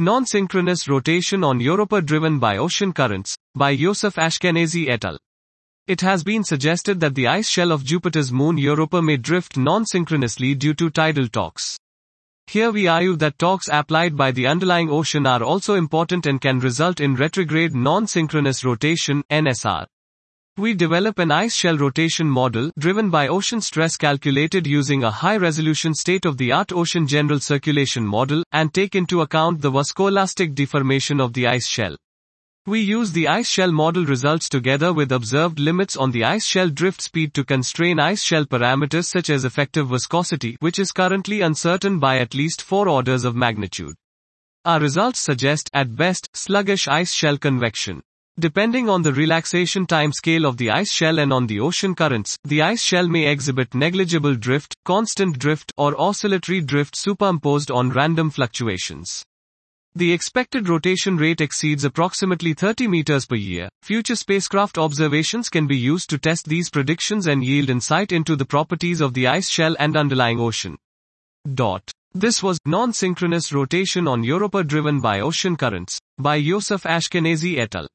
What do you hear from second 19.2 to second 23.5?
NSR. We develop an ice shell rotation model driven by